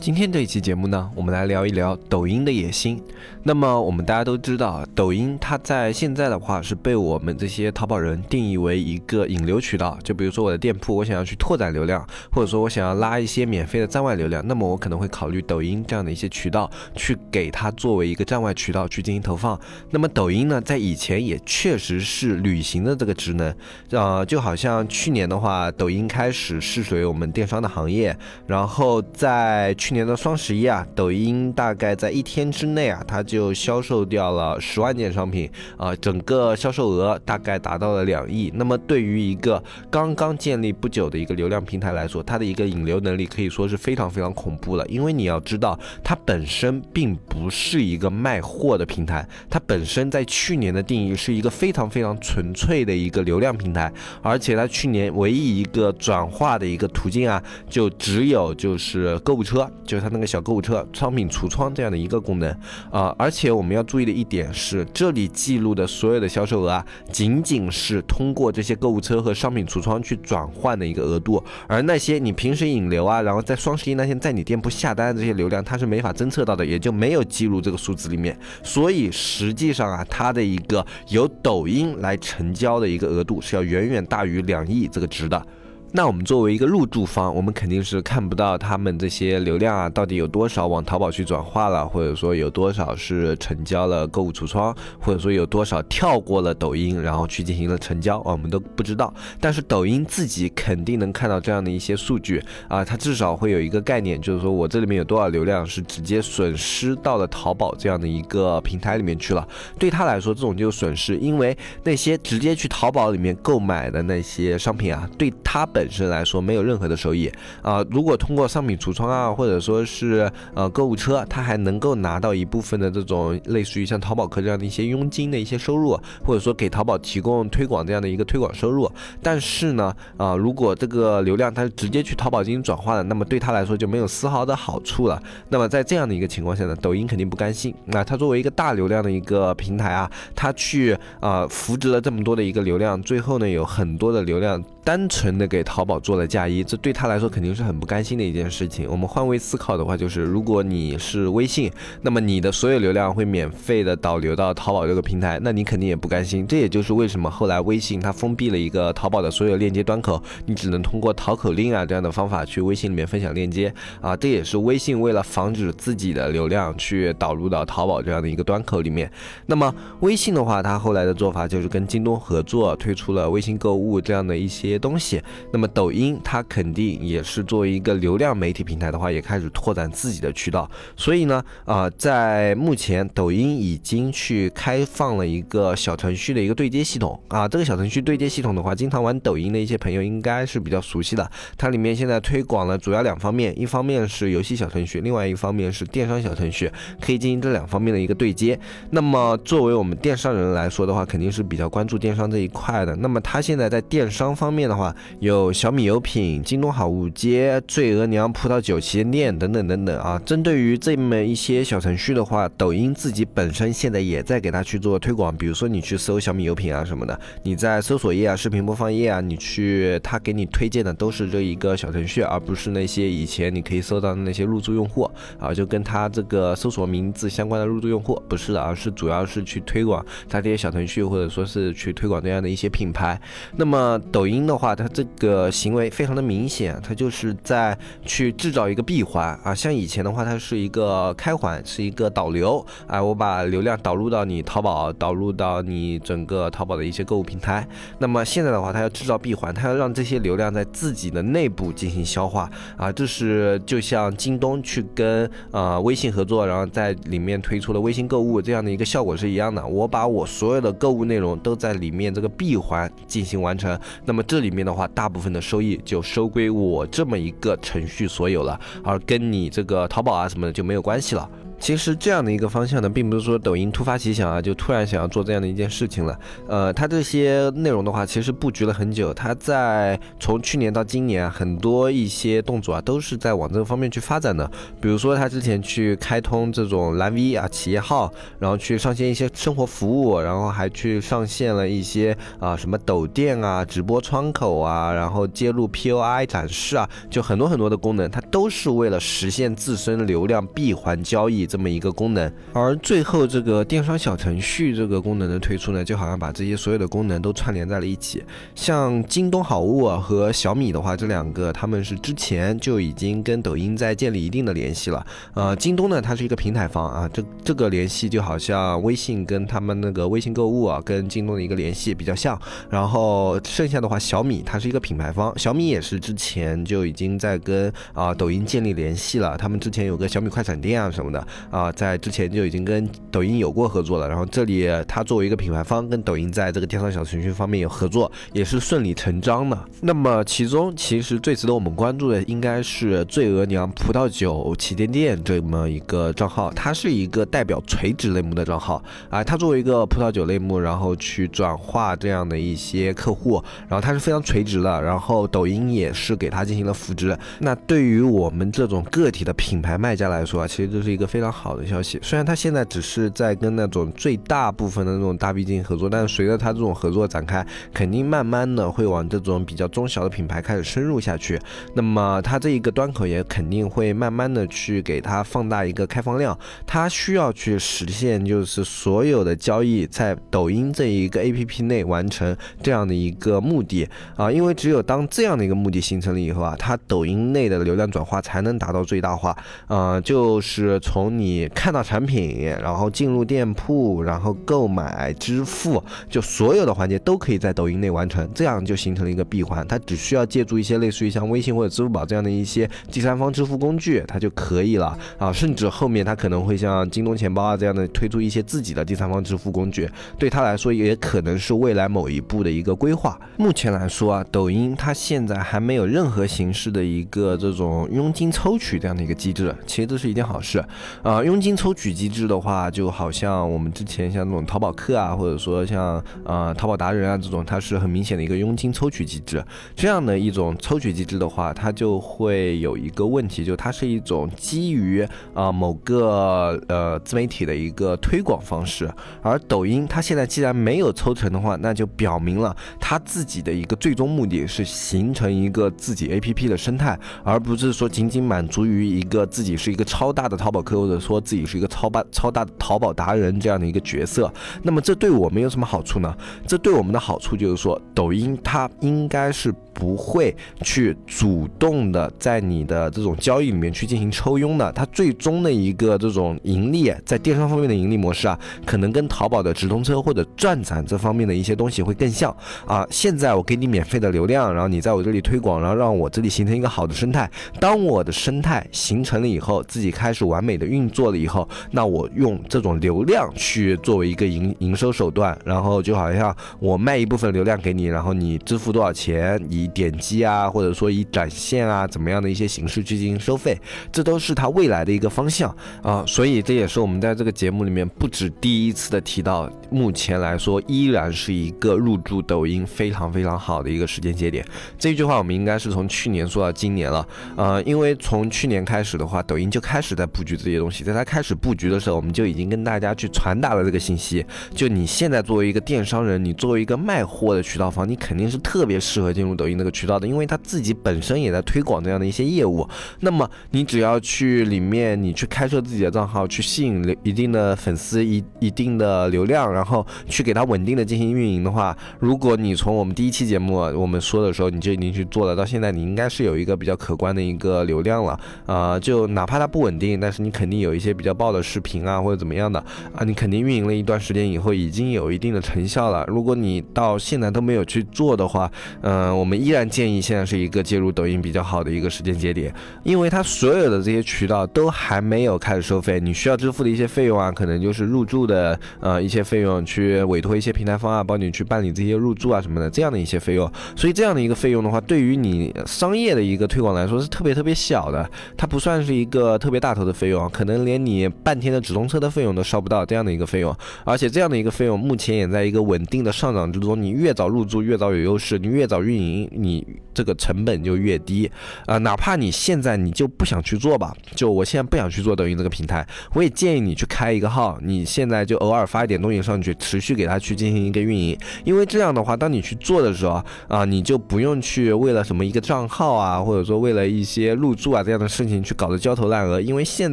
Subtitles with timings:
[0.00, 3.02] 今天这一期节目呢，我们来聊一聊抖音的野心。
[3.42, 9.98] 那么我们大家都知道，抖音它在现在的话是被我们这些淘宝人定义为一个引流渠道。
[10.04, 19.58] 就比如说我的店铺，我想要去拓展流量，或者说我想要拉一些免费的站外流量，那么我可能会考虑抖音这样的一些渠道，去给它作为一个站外渠道去进行投放。
[19.90, 23.52] 那么抖音呢，在以前也确实是履行的这个职能，
[23.90, 38.52] 呃，就好像去年的话，抖音开始试水我们电商的行业，然后在去年的双十一啊，抖音大概在一天之内啊，它就销售掉了十万件商品啊，整个销售额大概达到了两亿。
[38.54, 44.86] 那么对于一个刚刚建立不久的一个流量平台来说，它的一个引流能力可以说是非常非常恐怖了。
[44.88, 59.66] 因为你要知道，它本身并不是一个卖货的平台，它本身在去年的定义是一个非常非常纯粹的一个流量平台，而且它去年唯一一个转化的一个途径啊，就只有就是购物车。
[59.84, 62.50] 就是它那个小购物车、商品橱窗这样的一个功能
[62.90, 78.38] 啊，而且我们要注意的一点是，这里记录的所有的销售额啊，仅仅是通过这些购物车和商品橱窗去转换的一个额度，而那些你平时引流啊，然后在双十一那天在你店铺下单的这些流量，它是没法侦测到的，也就没有记录这个数字里面。
[78.62, 85.42] 所以实际上啊，它的一个由抖音来成交的一个额度是要远远大于两亿这个值的。
[85.90, 99.12] 那我们作为一个入驻方，我们肯定是看不到他们这些流量啊，到底有多少往淘宝去转化了，或者说有多少是成交了购物橱窗，或者说有多少跳过了抖音，然后去进行了成交，我们都不知道。
[99.40, 109.46] 但是抖音自己肯定能看到这样的一些数据啊，它至少会有一个概念，就是说我这里面有多少流量是直接损失到了淘宝这样的一个平台里面去了。
[109.78, 117.30] 对他来说，这种就是损失，因为那些直接去淘宝里面购买的那些商品啊，对他本本身来说没有任何的收益
[117.62, 117.86] 啊！
[117.88, 128.90] 如果通过商品橱窗啊，或者说是呃购物车，它还能够拿到一部分的这种类似于像淘宝客这样的一些佣金的一些收入，或者说给淘宝提供推广这样的一个推广收入。
[129.22, 135.22] 但是呢，啊，如果这个流量它直接去淘宝进行转化了，那么对他来说就没有丝毫的好处了。
[135.48, 137.72] 那么在这样的一个情况下呢，抖音肯定不甘心。
[137.84, 144.60] 那它作为一个大流量的一个平台啊，它去啊扶植了这么多的一个流量，最后呢有很多的流量。
[144.88, 148.88] 单纯的给淘宝做了嫁衣，这对他来说肯定是很不甘心的一件事情。
[148.90, 156.46] 我们换位思考的话，就是如果你是微信，那么你的所有流量会免费的导流到淘宝这个平台，那你肯定也不甘心。
[156.46, 163.70] 这也就是为什么后来微信它封闭了一个淘宝的所有链接端口，你只能通过淘口令啊这样的方法去微信里面分享链接
[164.00, 164.16] 啊。
[164.16, 169.12] 这也是微信为了防止自己的流量去导入到淘宝这样的一个端口里面。
[169.44, 169.70] 那么
[170.00, 174.77] 微信的话，它后来的做法就是跟京东合作，推出了微信购物这样的一些。
[174.78, 175.22] 东西，
[175.52, 180.70] 那么抖音它肯定也是作为一个流量媒体平台的话，也开始拓展自己的渠道。
[180.96, 187.48] 所以呢，啊，在目前抖音已经去开放了一个小程序的一个对接系统啊。
[187.48, 191.28] 这个小程序对接系统的话，经常玩抖音的一些朋友应该是比较熟悉的。
[191.56, 198.58] 它里面现在推广了主要两方面，一方面是游戏小程序，另外一方面是电商小程序，可以进行这两方面的一个对接。
[198.90, 202.94] 那么作为我们电商人来说的话，肯定是比较关注电商这一块的。
[202.96, 204.67] 那么它现在在电商方面。
[204.68, 210.20] 的话，有小米有品、京东好物街、醉额娘葡萄酒旗舰店等等等等啊。
[210.24, 215.34] 针对于这么一些小程序的话，抖音自己本身现在也在给它去做推广。
[215.36, 233.20] 比如说你去搜小米有品啊什么的，你在搜索页啊、视频播放页啊，你去它给你推荐的都是这一个小程序，而不是那些以前你可以搜到的那些入驻用户啊，就跟它这个搜索名字相关的入驻用户不是的，而是主要是去推广它这些小程序，或者说是去推广这样的一些品牌。
[233.56, 247.68] 那么抖音的话，它这个行为非常的明显，它就是在去制造一个闭环啊，像以前的话，它是一个开环，是一个导流啊，我把流量导入到你淘宝，导入到你整个淘宝的一些购物平台。
[247.98, 259.64] 那么现在的话，它要制造闭环，它要让这些流量在自己的内部进行消化啊，这是就像京东去跟呃微信合作，然后在里面推出了微信购物这样的一个效果是一样的。
[259.66, 264.86] 我把我所有的购物内容都在里面这个闭环进行完成，那么这这里面的话。
[264.94, 271.28] 大部分的收益就收归我这么一个程序所有了，而跟你这个淘宝啊什么的就没有关系了。
[271.60, 276.18] 其实这样的一个方向呢，并不是说抖音突发奇想啊，就突然想要做这样的一件事情了。
[276.46, 279.12] 呃，它这些内容的话，其实布局了很久。
[279.12, 284.48] 它在从去年到今年啊，很多一些动作啊，都是在往这个方面去发展的。
[284.80, 301.47] 比如说，它之前去开通这种蓝 V 啊企业号，然后去上线一些生活服务，然后还去上线了一些啊什么抖店啊、直播窗口啊，然后接入 POI 展示啊，就很多很多的功能，它都是为了实现自身流量闭环交易。
[301.48, 308.22] 这么一个功能，而最后这个电商小程序这个功能的推出呢，就好像把这些所有的功能都串联在了一起。
[308.54, 315.04] 像京东好物和小米的话，这两个他们是之前就已经跟抖音在建立一定的联系了。
[315.32, 322.38] 呃，京东呢，它是一个平台方啊，这这个联系就好像微信跟他们那个微信购物啊，跟京东的一个联系比较像。
[322.68, 329.36] 然后剩下的话，小米它是一个品牌方，小米也是之前就已经在跟啊抖音建立联系了。
[329.38, 331.26] 他们之前有个小米快闪店啊什么的。
[331.50, 339.58] 啊，在之前就已经跟抖音有过合作了，然后这里它作为一个品牌方，跟抖音在这个电商小程序方面有合作，也是顺理成章的。
[339.80, 357.16] 那么其中其实最值得我们关注的，应该是醉额娘葡萄酒旗舰店这么一个账号，它是一个代表垂直类目的账号啊，它作为一个葡萄酒类目，然后去转化这样的一些客户，然后它是非常垂直的，然后抖音也是给它进行了扶植。
[357.38, 361.27] 那对于我们这种个体的品牌卖家来说啊，其实这是一个非常。
[361.30, 371.38] 好的消息，虽然他现在只是在跟那种最大部分的那种大 V 进合作，但是随着他这种合作展开，肯定慢慢的会往这种比较中小的品牌开始深入下去。
[371.74, 389.36] 那么他这一个端口也肯定会慢慢的去给他放大一个开放量，他需要去实现就是所有的交易在抖音这一个 APP 内完成这样的一个目的啊，因为只有当这样的一个目的形成了以后啊，他抖音内的流量转化才能达到最大化
[389.66, 391.17] 啊，就是从。
[391.18, 399.66] 你看到产品，然后进入店铺，然后购买、支付，就所有的环节都可以在抖音内完成，这样就形成了一个闭环。
[399.66, 405.32] 它只需要借助一些类似于像微信或者支付宝这样的一些第三方支付工具，它就可以了啊。
[405.32, 413.18] 甚至后面它可能会像京东钱包啊这样的推出一些自己的第三方支付工具，对它来说也可能是未来某一步的一个规划。
[413.36, 420.64] 目前来说啊，抖音它现在还没有任何形式的一个这种佣金抽取这样的一个机制，其实这是一件好事。
[421.08, 429.42] 啊，佣金抽取机制的话，就好像我们之前像那种淘宝客啊，或者说像呃淘宝达人啊这种，它是很明显的一个佣金抽取机制。
[429.74, 435.00] 这样的一种抽取机制的话，它就会有一个问题，就它是一种基于
[435.32, 438.86] 啊某个呃自媒体的一个推广方式。
[439.22, 456.14] 而抖音它现在既然没有抽成的话，那就表明了它自己的一个最终目的是形成一个自己 APP 的生态，而不是说仅仅满足于一个自己是一个超大的淘宝客户说自己是一个超大超大的淘宝达人这样的一个角色，那么这对我们有什么好处呢？
[456.46, 459.54] 这对我们的好处就是说，抖音它应该是。
[459.78, 468.36] 不会去主动的在你的这种交易里面去进行抽佣的，它最终的一个这种盈利，在电商方面的盈利模式啊，
[468.66, 472.36] 可能跟淘宝的直通车或者转展这方面的一些东西会更像
[472.66, 472.84] 啊。
[472.90, 477.30] 现在我给你免费的流量，然后你在我这里推广，然后让我这里形成一个好的生态。
[477.60, 493.58] 当我的生态形成了以后，自己开始完美的运作了以后，那我用这种流量去作为一个营营收手段，然后就好像我卖一部分流量给你，然后你支付多少钱，以点击啊，或者说以展现啊，怎么样的一些形式去进行收费，
[493.92, 496.04] 这都是它未来的一个方向啊。
[496.06, 504.42] 所以这也是我们在这个节目里面不止第一次的提到，目前来说依然是一个入驻抖音非常非常好的一个时间节点。
[504.78, 507.06] 这句话我们应该是从去年说到今年了，
[507.36, 519.57] 呃，因为从去年开始的话，抖音就开始在布局这些东西，在它开始布局的时候，我们就已经跟大家去传达了这个信息，就你现在作为一个电商人，你作为一个卖货的渠道方，你肯定是特别适合进入抖音。
[519.58, 522.66] 那个渠道的，因为他自己本身也在推广这样的一些业务，
[523.00, 542.58] 那么你只要去里面，你去开设自己的账号，去吸引一定的粉丝，一一定的流量，然后去给他稳定的进行运营的话，如果你从我们第一期节目我们说的时候，你就已经去做了，到现在你应该是有一个比较可观的一个流量了，啊，就哪怕它不稳定，但是你肯定有一些比较爆的视频啊，或者怎么样的
[542.94, 546.04] 啊，你肯定运营了一段时间以后，已经有一定的成效了。
[546.06, 548.50] 如果你到现在都没有去做的话，
[548.82, 552.52] 嗯，我们一依然建议现在是一个介入抖音比较好的一个时间节点，
[552.82, 559.64] 因为它所有的这些渠道都还没有开始收费，你需要支付的一些费用啊，可能就是入驻的呃一些费用。
[559.64, 563.50] 去委托一些平台方啊，帮你去办理这些入驻啊什么的这样的一些费用。
[563.76, 573.54] 所以这样的一个费用的话，对于你商业的一个推广来说是特别特别小的，它不算是一个特别大头的费用，可能连你半天的直通车的费用都烧不到这样的一个费用。
[573.84, 581.30] 而且这样的一个费用目前也在一个稳定的上涨之中，你越早入驻越早有优势，你越早运营你这个成本就越低
[581.66, 581.78] 啊。
[581.78, 599.92] 哪怕你现在你就不想去做吧，就我现在不想去做抖音这个平台，我也建议你去开一个号，你现在就偶尔发一点东西上去，持续给他去进行一个运营，因为这样的话，当你去做的时候啊，你就不用去为了什么一个账号啊，或者说为了一些入驻啊这样的事情去搞得焦头烂额，因为现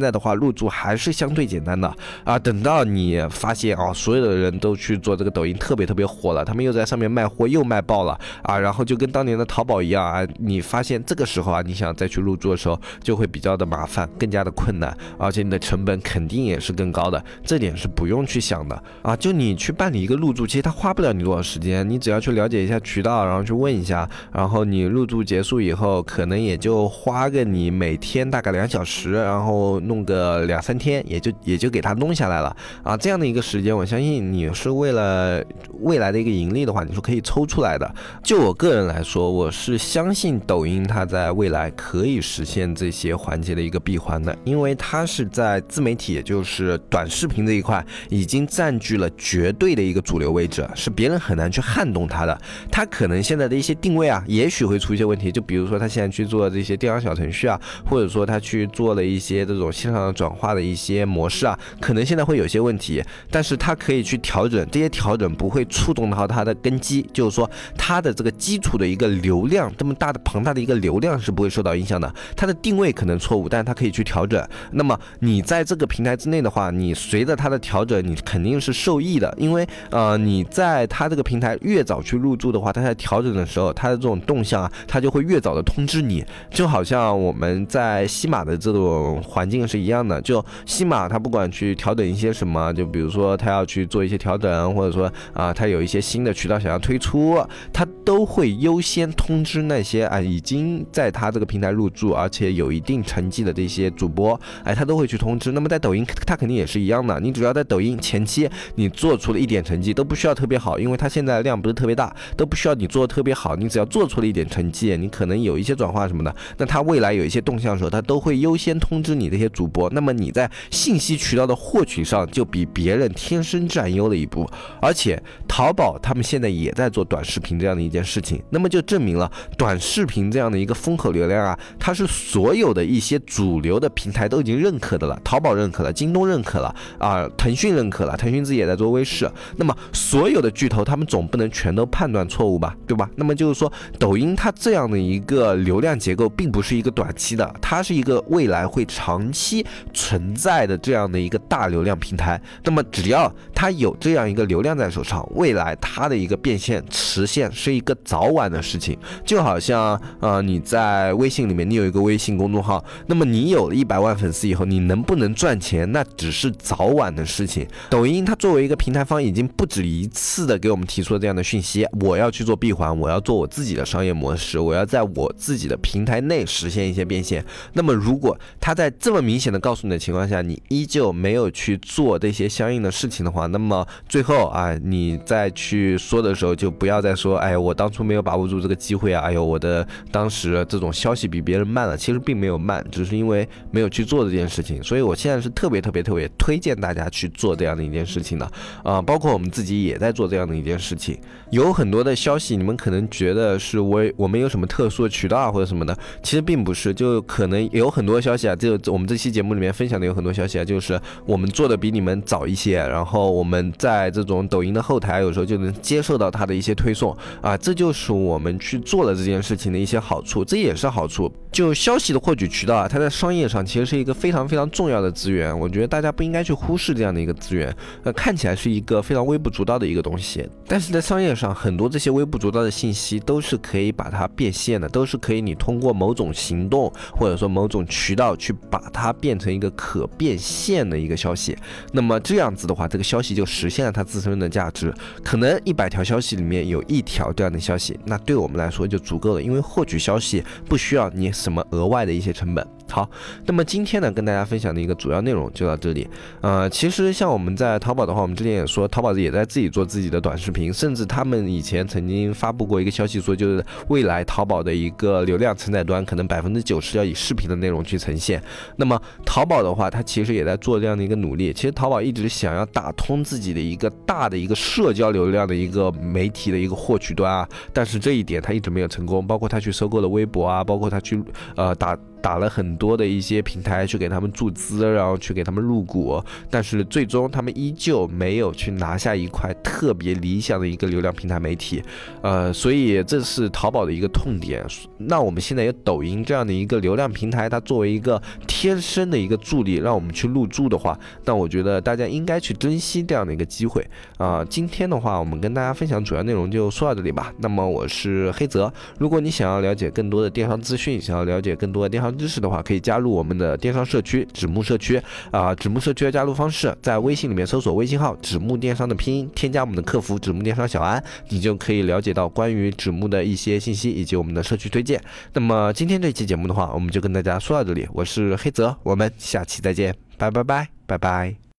[0.00, 1.92] 在的话入驻还是相对简单的
[2.24, 2.38] 啊。
[2.38, 19.14] 等到你发现啊，所有的人都去做这个抖音特别特别火了，他们又在上面卖货又卖爆了啊，然后就跟当年的淘宝一样啊，你发现这个时候啊，你想再去入驻的时候就会比较的麻烦，更加的困难，而且你的成本肯定也是更高的，这点是不用去想的啊。
[19.14, 32.96] 就你去办理一个入驻，其实它花不了你多少时间，你只要去了解一下渠道，然后去问一下，然后你入驻结束以后，可能也就花个你每天大概两小时，然后弄个两三天，也就也就给它弄下来了啊。
[32.96, 35.42] 这样的一个时间，我相信你是为了
[35.80, 37.94] 未来的一个盈利的话，你是可以抽出来的。
[38.22, 52.38] 就我个人来说，说我是相信抖音它在未来可以实现这些环节的一个闭环的，因为它是在自媒体，也就是短视频这一块，已经占据了绝对的一个主流位置，是别人很难去撼动它的。
[52.70, 57.58] 它可能现在的一些定位啊，也许会出一些问题，就比如说它现在去做这些电商小程序啊，
[57.88, 72.12] 或者说它去做了一些这种线上转化的一些模式啊，可能现在会有些问题，但是它可以去调整，这些调整不会触动到它的根基，就是说它的这个基础的一个流量，这么大的庞大的一个流量是不会受到影响的。
[72.36, 74.42] 它的定位可能错误，但是它可以去调整。
[74.72, 86.24] 那么你在这个平台之内的话，你随着它的调整，你肯定是受益的，因为呃你在它这个平台越早去入驻的话，它在调整的时候，它的这种动向啊，它就会越早的通知你。
[86.50, 105.52] 就好像我们在西马的这种环境是一样的，就西马它不管去调整一些什么，就比如说它要去做一些调整，或者说啊它有一些新的渠道想要推出，它都会优先先通知那些啊已经在他这个平台入驻而且有一定成绩的这些主播，哎，他都会去通知。
[105.52, 119.90] 那么在抖音，他肯定也是一样的，你只要在抖音前期你做出了一点成绩，都不需要特别好，因为它现在量不是特别大，都不需要你做的特别好，你只要做出了一点成绩，你可能有一些转化什么的，那他未来有一些动向的时候，他都会优先通知你这些主播。
[119.90, 124.48] 那么你在信息渠道的获取上就比别人天生占优了一步，
[124.80, 143.10] 而且淘宝他们现在也在做短视频这样的一件事情，那么就证明了短视频这样的一个风口流量啊，它是所有的一些主流的平台都已经认可的了，淘宝认可了，京东认可了啊，腾讯认可了，腾讯自己也在做微视，那么所有的巨头他们总不能全都判断错误吧，对吧？
[143.16, 152.40] 那么就是说，抖音它这样的一个流量结构并不是一个短期的，它是一个未来会长期存在的这样的一个大流量平台。
[152.64, 158.96] 那么只要它有这样一个流量在手上，未来它的一个变现实现是一个早晚的事事情。
[159.24, 167.66] 就好像呃你在微信里面，你有一个微信公众号，那么你有了一百万粉丝以后，你能不能赚钱，那只是早晚的事情。
[167.88, 177.44] 抖音它作为一个平台方，已经不止一次的给我们提出了这样的讯息：我要去做闭环，我要做我自己的商业模式，我要在我自己的平台内实现一些变现。
[177.72, 194.82] 那么如果它在这么明显的告诉你的情况下，你依旧没有去做这些相应的事情的话，那么最后啊，你再去说的时候，就不要再说，哎，我当初没有把握住这个机会啊，哎呦，我的当时这种消息比别人慢了，其实并没有慢，只是因为没有去做这件事情。
[194.82, 198.50] 所以我现在是特别特别特别推荐大家去做这样的一件事情的，
[198.82, 201.16] 啊，包括我们自己也在做这样的一件事情。
[201.50, 221.32] 有很多的消息，你们可能觉得是我我们有什么特殊的渠道啊或者什么的，其实并不是，就可能有很多消息啊，就我们这期节目里面分享的有很多消息啊，就是我们做的比你们早一些，然后我们在这种抖音的后台有时候就能接受到它的一些推送啊，这就是我们去做了这件事情的一些好处，这也是好处。
[221.52, 227.74] 就消息的获取渠道啊，它在商业上其实是一个非常非常重要的资源，我觉得大家不应该去忽视这样的一个资源。
[228.04, 241.56] 呃，看起来是一个非常微不足道的一个东西，但是在商业上，很多这些微不足道的信息都是可以把它变现的，都是可以你通过某种行动或者说某种渠道去把它变成一个可变现的一个消息。
[241.90, 244.92] 那么这样子的话，这个消息就实现了它自身的价值。
[245.24, 252.62] 可能一百条消息里面有一条这样的消息，那对对我们来说就足够了，因为获取消息不需要你什么额外的一些成本。
[252.88, 253.08] 好，
[253.44, 256.06] 那么今天呢，跟大家分享的一个主要内容就到这里。
[256.40, 268.42] 呃，其实像我们在淘宝的话，我们之前也说，淘宝也在自己做自己的短视频，甚至他们以前曾经发布过一个消息，说就是未来淘宝的一个流量承载端，可能百分之九十要以视频的内容去呈现。
[268.76, 271.52] 那么淘宝的话，它其实也在做这样的一个努力。
[271.52, 279.26] 其实淘宝一直想要打通自己的一个大的一个社交流量的一个媒体的一个获取端啊，但是这一点它一直没有成功。
[279.26, 281.20] 包括它去收购了微博啊，包括它去
[281.56, 281.96] 呃打。
[282.26, 291.80] 打了很多的一些平台去给他们注资，然后去给他们入股，但是最终他们依旧没有去拿下一块特别理想的一个流量平台媒体，
[292.22, 294.66] 呃，所以这是淘宝的一个痛点。
[294.98, 303.86] 那我们现在有抖音这样的一个流量平台，它作为一个天生的一个助力，让我们去入驻的话，那我觉得大家应该去珍惜这样的一个机会
[304.18, 304.44] 啊。
[304.50, 307.32] 今天的话，我们跟大家分享主要内容就说到这里吧。
[307.38, 312.15] 那么我是黑泽，如果你想要了解更多的电商资讯，想要了解更多的电商。
[312.16, 325.00] 知识的话，可以加入我们的电商社区纸木社区啊，纸木社区的加入方式，在微信里面搜索微信号纸木电商的拼音，添加我们的客服纸木电商小安，你就可以了解到关于纸木的一些信息以及我们的社区推荐。
[325.32, 331.45] 那么今天这期节目的话，我们就跟大家说到这里，我是黑泽，我们下期再见，拜拜拜拜拜。